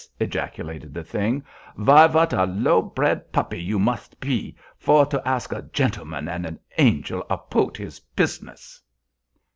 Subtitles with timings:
[0.19, 1.43] ejaculated the thing,
[1.77, 6.43] "vy vat a low bred puppy you mos pe vor to ask a gentleman und
[6.43, 8.81] an angel apout his pizziness!"